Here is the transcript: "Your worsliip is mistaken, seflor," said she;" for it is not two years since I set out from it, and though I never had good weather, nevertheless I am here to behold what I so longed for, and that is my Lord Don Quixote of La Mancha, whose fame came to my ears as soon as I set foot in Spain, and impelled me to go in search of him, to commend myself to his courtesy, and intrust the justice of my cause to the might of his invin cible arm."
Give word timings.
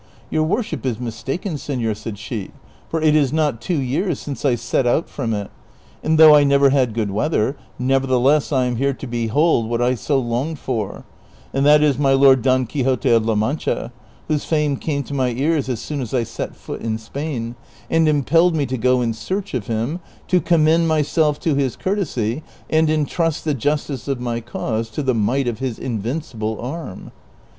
"Your 0.31 0.43
worsliip 0.47 0.83
is 0.83 0.99
mistaken, 0.99 1.57
seflor," 1.57 1.95
said 1.95 2.17
she;" 2.17 2.49
for 2.89 2.99
it 3.03 3.15
is 3.15 3.31
not 3.31 3.61
two 3.61 3.79
years 3.79 4.17
since 4.17 4.43
I 4.43 4.55
set 4.55 4.87
out 4.87 5.07
from 5.07 5.31
it, 5.31 5.51
and 6.03 6.17
though 6.17 6.35
I 6.35 6.43
never 6.43 6.71
had 6.71 6.95
good 6.95 7.11
weather, 7.11 7.55
nevertheless 7.77 8.51
I 8.51 8.65
am 8.65 8.77
here 8.77 8.95
to 8.95 9.05
behold 9.05 9.69
what 9.69 9.79
I 9.79 9.93
so 9.93 10.17
longed 10.17 10.57
for, 10.57 11.05
and 11.53 11.63
that 11.67 11.83
is 11.83 11.99
my 11.99 12.13
Lord 12.13 12.41
Don 12.41 12.65
Quixote 12.65 13.11
of 13.11 13.27
La 13.27 13.35
Mancha, 13.35 13.93
whose 14.27 14.43
fame 14.43 14.75
came 14.75 15.03
to 15.03 15.13
my 15.13 15.29
ears 15.33 15.69
as 15.69 15.79
soon 15.79 16.01
as 16.01 16.15
I 16.15 16.23
set 16.23 16.55
foot 16.55 16.81
in 16.81 16.97
Spain, 16.97 17.53
and 17.87 18.07
impelled 18.07 18.55
me 18.55 18.65
to 18.65 18.79
go 18.79 19.01
in 19.03 19.13
search 19.13 19.53
of 19.53 19.67
him, 19.67 19.99
to 20.29 20.41
commend 20.41 20.87
myself 20.87 21.39
to 21.41 21.53
his 21.53 21.75
courtesy, 21.75 22.41
and 22.71 22.89
intrust 22.89 23.45
the 23.45 23.53
justice 23.53 24.07
of 24.07 24.19
my 24.19 24.39
cause 24.41 24.89
to 24.89 25.03
the 25.03 25.13
might 25.13 25.47
of 25.47 25.59
his 25.59 25.77
invin 25.77 26.21
cible 26.23 26.59
arm." 26.59 27.11